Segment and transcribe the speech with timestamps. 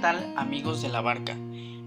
[0.00, 1.36] Tal amigos de la barca?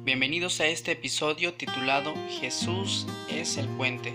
[0.04, 4.14] Bienvenidos a este episodio titulado Jesús es el puente.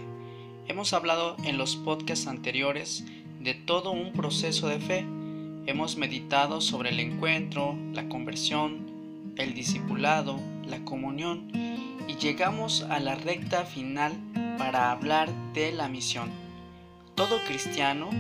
[0.69, 3.05] Hemos hablado en los podcasts anteriores
[3.41, 5.05] de todo un proceso de fe.
[5.67, 11.51] Hemos meditado sobre el encuentro, la conversión, el discipulado, la comunión
[12.07, 14.13] y llegamos a la recta final
[14.59, 16.31] para hablar de la misión.
[17.17, 18.11] Todo cristiano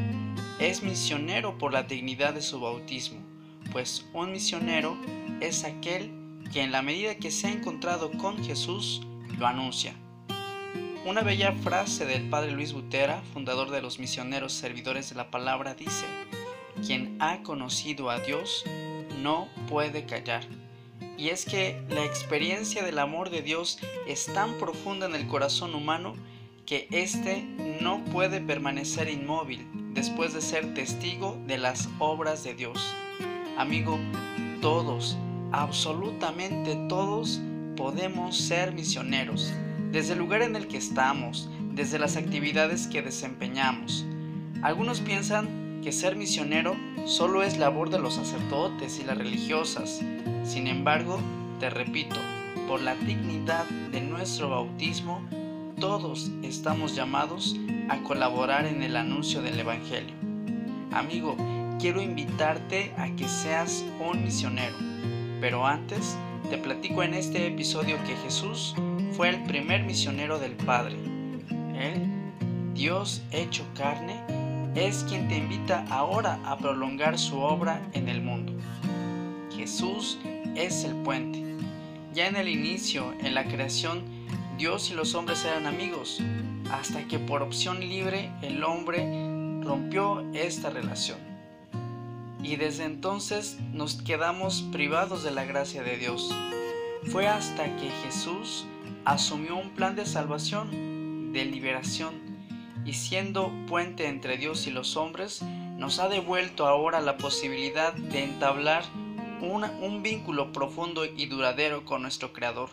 [0.58, 3.20] es misionero por la dignidad de su bautismo,
[3.78, 4.98] pues un misionero
[5.41, 6.10] es aquel
[6.52, 9.03] que en la medida que se ha encontrado con Jesús,
[9.39, 9.94] lo anuncia.
[11.06, 15.77] Una bella frase del padre Luis Butera, fundador de los misioneros servidores de la palabra,
[15.77, 16.06] dice,
[16.84, 18.64] quien ha conocido a Dios
[19.22, 20.42] no puede callar.
[21.16, 25.77] Y es que la experiencia del amor de Dios es tan profunda en el corazón
[25.77, 26.16] humano
[26.66, 27.44] que éste
[27.81, 32.97] no puede permanecer inmóvil después de ser testigo de las obras de Dios.
[33.59, 33.98] Amigo,
[34.62, 35.19] todos,
[35.51, 37.41] absolutamente todos,
[37.77, 39.53] podemos ser misioneros,
[39.91, 44.06] desde el lugar en el que estamos, desde las actividades que desempeñamos.
[44.62, 50.03] Algunos piensan que ser misionero solo es labor de los sacerdotes y las religiosas.
[50.45, 51.19] Sin embargo,
[51.59, 52.20] te repito,
[52.69, 55.20] por la dignidad de nuestro bautismo,
[55.81, 57.56] todos estamos llamados
[57.89, 60.15] a colaborar en el anuncio del Evangelio.
[60.93, 61.37] Amigo,
[61.79, 64.77] quiero invitarte a que seas un misionero.
[65.41, 66.17] Pero antes,
[66.51, 68.75] te platico en este episodio que Jesús
[69.12, 70.97] fue el primer misionero del Padre.
[71.79, 72.11] Él,
[72.75, 74.21] Dios hecho carne,
[74.75, 78.53] es quien te invita ahora a prolongar su obra en el mundo.
[79.56, 80.19] Jesús
[80.56, 81.44] es el puente.
[82.12, 84.03] Ya en el inicio, en la creación,
[84.56, 86.21] Dios y los hombres eran amigos,
[86.72, 89.06] hasta que por opción libre el hombre
[89.62, 91.28] rompió esta relación
[92.43, 96.34] y desde entonces nos quedamos privados de la gracia de Dios.
[97.10, 98.66] Fue hasta que Jesús
[99.04, 102.15] asumió un plan de salvación, de liberación,
[102.84, 108.25] y siendo puente entre Dios y los hombres, nos ha devuelto ahora la posibilidad de
[108.25, 108.82] entablar
[109.41, 112.70] un vínculo profundo y duradero con nuestro Creador.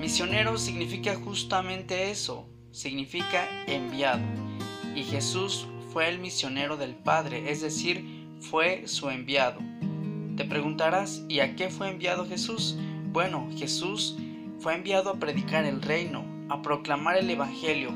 [0.00, 4.22] Misionero significa justamente eso, significa enviado.
[4.94, 8.15] Y Jesús fue el misionero del Padre, es decir,
[8.50, 9.60] fue su enviado.
[10.36, 12.76] Te preguntarás, ¿y a qué fue enviado Jesús?
[13.12, 14.16] Bueno, Jesús
[14.60, 17.90] fue enviado a predicar el reino, a proclamar el Evangelio,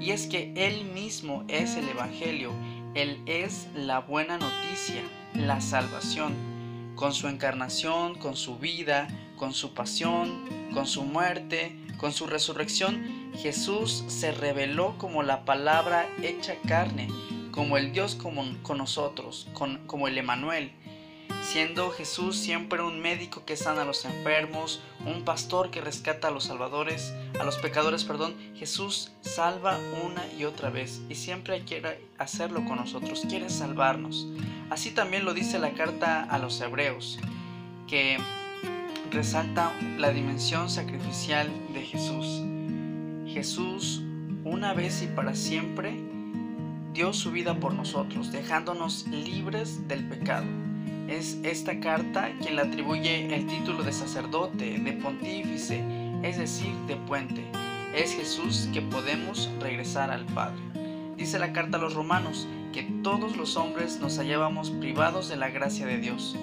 [0.00, 2.52] y es que Él mismo es el Evangelio,
[2.94, 5.02] Él es la buena noticia,
[5.34, 6.34] la salvación,
[6.96, 13.30] con su encarnación, con su vida, con su pasión, con su muerte, con su resurrección,
[13.34, 17.08] Jesús se reveló como la palabra hecha carne,
[17.52, 19.46] como el Dios con nosotros,
[19.86, 20.72] como el Emanuel,
[21.42, 26.30] siendo Jesús siempre un médico que sana a los enfermos, un pastor que rescata a
[26.30, 32.00] los salvadores, a los pecadores, perdón, Jesús salva una y otra vez y siempre quiere
[32.18, 34.26] hacerlo con nosotros, quiere salvarnos.
[34.70, 37.18] Así también lo dice la carta a los hebreos,
[37.86, 38.18] que
[39.10, 42.42] resalta la dimensión sacrificial de Jesús.
[43.26, 44.02] Jesús,
[44.44, 46.11] una vez y para siempre,
[46.92, 50.46] dio su vida por nosotros, dejándonos libres del pecado.
[51.08, 55.82] Es esta carta quien le atribuye el título de sacerdote, de pontífice,
[56.22, 57.44] es decir, de puente.
[57.94, 60.60] Es Jesús que podemos regresar al Padre.
[61.16, 65.50] Dice la carta a los romanos que todos los hombres nos hallábamos privados de la
[65.50, 66.36] gracia de Dios,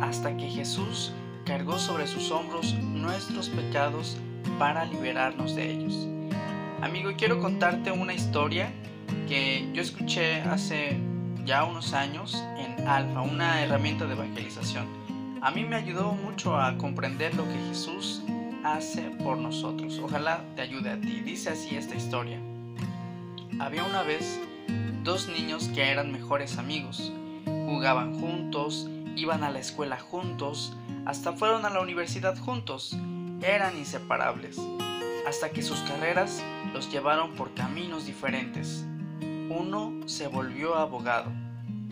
[0.00, 1.12] hasta que Jesús
[1.44, 4.16] cargó sobre sus hombros nuestros pecados
[4.58, 6.08] para liberarnos de ellos.
[6.82, 8.72] Amigo, quiero contarte una historia
[9.28, 10.98] que yo escuché hace
[11.44, 14.86] ya unos años en Alfa, una herramienta de evangelización.
[15.40, 18.22] A mí me ayudó mucho a comprender lo que Jesús
[18.64, 19.98] hace por nosotros.
[20.02, 21.20] Ojalá te ayude a ti.
[21.20, 22.38] Dice así esta historia.
[23.60, 24.40] Había una vez
[25.04, 27.12] dos niños que eran mejores amigos.
[27.44, 30.76] Jugaban juntos, iban a la escuela juntos,
[31.06, 32.96] hasta fueron a la universidad juntos.
[33.40, 34.58] Eran inseparables,
[35.26, 38.84] hasta que sus carreras los llevaron por caminos diferentes.
[39.50, 41.32] Uno se volvió abogado,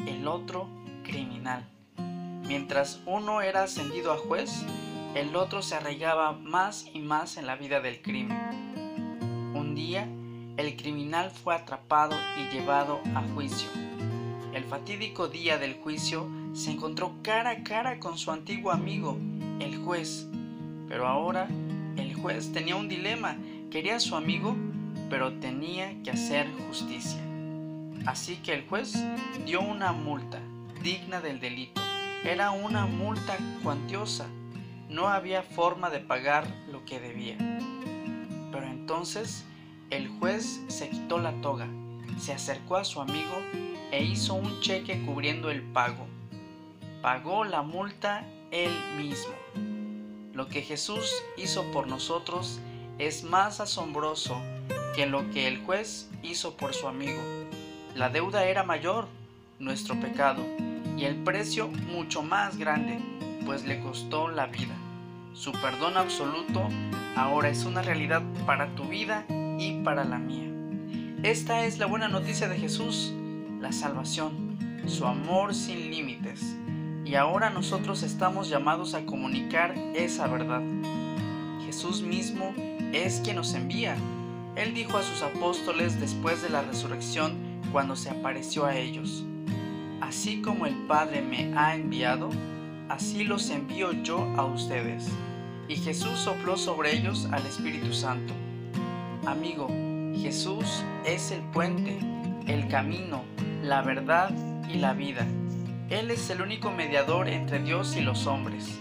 [0.07, 0.69] el otro
[1.03, 1.67] criminal.
[2.47, 4.63] Mientras uno era ascendido a juez,
[5.15, 8.37] el otro se arraigaba más y más en la vida del crimen.
[9.55, 10.07] Un día,
[10.59, 13.69] el criminal fue atrapado y llevado a juicio.
[14.53, 19.19] El fatídico día del juicio se encontró cara a cara con su antiguo amigo,
[19.61, 20.29] el juez.
[20.89, 21.49] Pero ahora
[21.97, 23.39] el juez tenía un dilema.
[23.71, 24.55] Quería a su amigo,
[25.09, 27.26] pero tenía que hacer justicia.
[28.07, 28.95] Así que el juez
[29.45, 30.41] dio una multa
[30.83, 31.81] digna del delito.
[32.25, 34.27] Era una multa cuantiosa
[34.89, 37.37] no había forma de pagar lo que debía.
[38.53, 39.45] Pero entonces
[39.91, 41.69] el juez se quitó la toga,
[42.19, 43.43] se acercó a su amigo
[43.91, 46.07] e hizo un cheque cubriendo el pago.
[47.03, 49.35] Pagó la multa él mismo.
[50.33, 52.61] Lo que Jesús hizo por nosotros
[52.99, 54.41] es más asombroso
[54.95, 57.21] que lo que el juez hizo por su amigo.
[57.97, 59.09] La deuda era mayor,
[59.59, 60.45] nuestro pecado,
[60.99, 62.99] y el precio mucho más grande
[63.47, 64.75] pues le costó la vida.
[65.33, 66.69] Su perdón absoluto
[67.17, 69.25] ahora es una realidad para tu vida
[69.59, 70.45] y para la mía.
[71.23, 73.15] Esta es la buena noticia de Jesús,
[73.61, 76.55] la salvación, su amor sin límites.
[77.07, 80.61] Y ahora nosotros estamos llamados a comunicar esa verdad.
[81.65, 82.53] Jesús mismo
[82.93, 83.97] es quien nos envía.
[84.55, 89.25] Él dijo a sus apóstoles después de la resurrección cuando se apareció a ellos,
[90.01, 92.31] Así como el Padre me ha enviado,
[92.89, 95.09] así los envío yo a ustedes.
[95.69, 98.33] Y Jesús sopló sobre ellos al Espíritu Santo.
[99.27, 99.69] Amigo,
[100.17, 101.99] Jesús es el puente,
[102.47, 103.25] el camino,
[103.63, 104.31] la verdad
[104.69, 105.27] y la vida.
[105.89, 108.79] Él es el único mediador entre Dios y los hombres.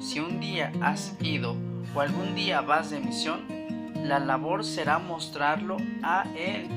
[0.00, 1.56] Si un día has ido
[1.94, 3.40] o algún día vas de misión,
[4.04, 6.68] la labor será mostrarlo a Él,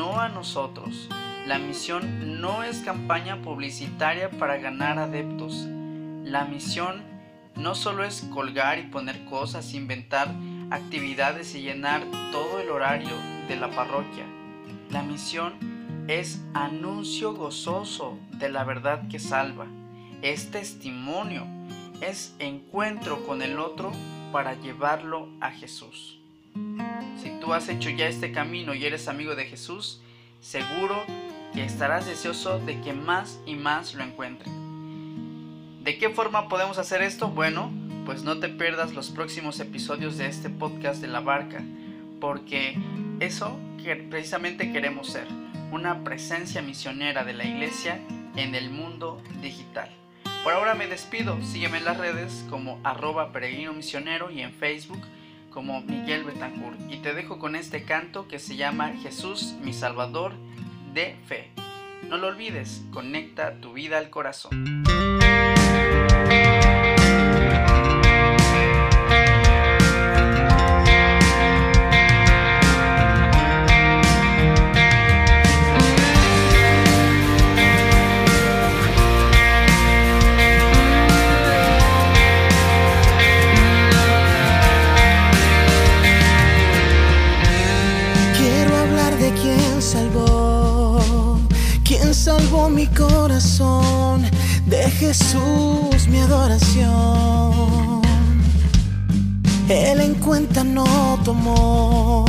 [0.00, 1.10] no a nosotros.
[1.46, 5.66] La misión no es campaña publicitaria para ganar adeptos.
[6.24, 7.02] La misión
[7.54, 10.28] no solo es colgar y poner cosas, inventar
[10.70, 12.02] actividades y llenar
[12.32, 13.14] todo el horario
[13.46, 14.24] de la parroquia.
[14.88, 15.52] La misión
[16.08, 19.66] es anuncio gozoso de la verdad que salva.
[20.22, 21.46] Es testimonio,
[22.00, 23.92] es encuentro con el otro
[24.32, 26.19] para llevarlo a Jesús.
[27.20, 30.00] Si tú has hecho ya este camino y eres amigo de Jesús,
[30.40, 31.04] seguro
[31.52, 35.82] que estarás deseoso de que más y más lo encuentren.
[35.82, 37.28] ¿De qué forma podemos hacer esto?
[37.28, 37.72] Bueno,
[38.04, 41.62] pues no te pierdas los próximos episodios de este podcast de la barca,
[42.20, 42.76] porque
[43.20, 45.26] eso que precisamente queremos ser,
[45.72, 48.00] una presencia misionera de la iglesia
[48.36, 49.90] en el mundo digital.
[50.44, 55.02] Por ahora me despido, sígueme en las redes como arroba peregrino misionero y en Facebook
[55.50, 56.78] como Miguel Betancourt.
[56.90, 60.32] Y te dejo con este canto que se llama Jesús mi Salvador
[60.94, 61.50] de Fe.
[62.08, 64.84] No lo olvides, conecta tu vida al corazón.
[93.12, 94.22] Corazón,
[94.66, 98.00] de Jesús mi adoración.
[99.68, 102.24] Él en cuenta no tomó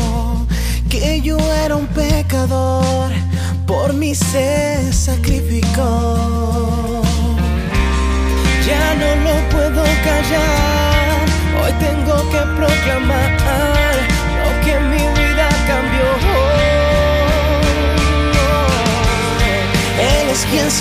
[0.90, 3.12] que yo era un pecador,
[3.66, 7.02] por mí se sacrificó.
[8.68, 10.91] Ya no lo puedo callar,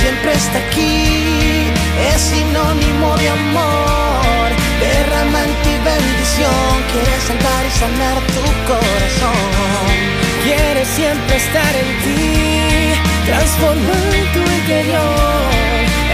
[0.00, 1.68] siempre está aquí,
[2.12, 4.46] es sinónimo de amor,
[4.80, 9.92] derrama en ti bendición, quiere salvar y sanar tu corazón.
[10.44, 12.94] Quiere siempre estar en ti,
[13.26, 15.50] transformar tu interior.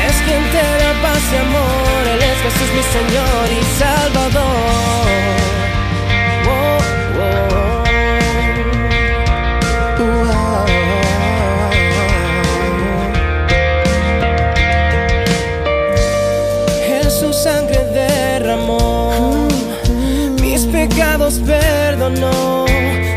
[0.07, 4.76] Es quien te da paz y amor, Él es Jesús mi Señor y Salvador.
[17.19, 19.11] Su sangre derramó,
[20.43, 22.67] mis pecados perdonó,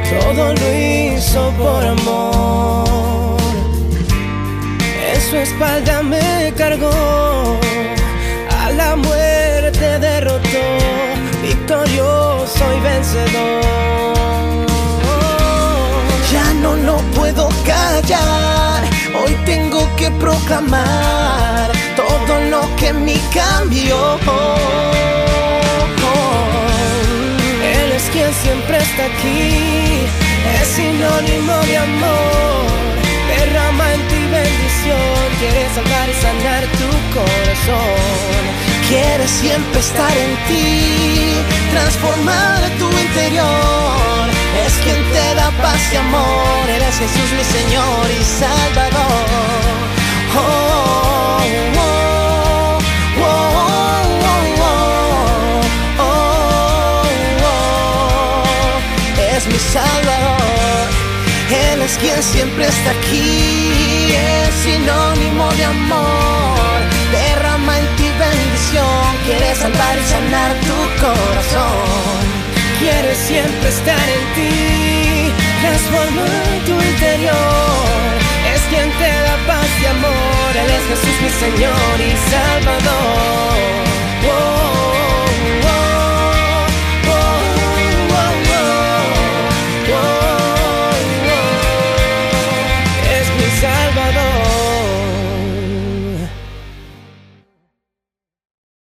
[0.10, 3.38] todo lo hizo por amor.
[5.14, 7.60] En su espalda me cargó,
[8.62, 10.66] a la muerte derrotó,
[11.42, 13.64] victorioso y vencedor.
[16.32, 18.82] Ya no lo puedo callar,
[19.22, 21.79] hoy tengo que proclamar
[22.30, 23.98] todo lo que en mí cambió.
[27.76, 30.06] Él es quien siempre está aquí,
[30.62, 32.66] es sinónimo de amor.
[33.30, 38.42] Derrama en ti bendición, quiere salvar y sanar tu corazón.
[38.90, 41.34] Quiere siempre estar en ti,
[41.74, 44.26] transformar tu interior.
[44.66, 49.26] Es quien te da paz y amor, eres Jesús mi Señor y Salvador.
[50.36, 52.09] Oh, oh, oh
[59.40, 60.88] es mi Salvador.
[61.50, 66.80] Él es quien siempre está aquí, es sinónimo de amor.
[67.12, 72.20] Derrama en ti bendición, quiere salvar y sanar tu corazón.
[72.80, 76.26] Quiere siempre estar en ti, transforma
[76.68, 78.10] tu interior.
[78.54, 82.99] Es quien te da paz y amor, Él es Jesús mi Señor y Salvador.
[82.99, 82.99] Oh,